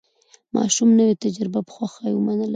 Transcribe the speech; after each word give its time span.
ماشوم 0.55 0.89
نوې 0.99 1.13
تجربه 1.23 1.59
په 1.67 1.71
خوښۍ 1.75 2.11
ومنله 2.15 2.49